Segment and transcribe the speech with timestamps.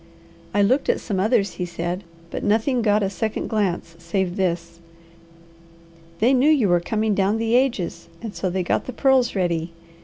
[0.51, 4.79] "I looked at some others," he said, "but nothing got a second glance save this.
[6.17, 9.73] They knew you were coming down the ages, and so they got the pearls ready.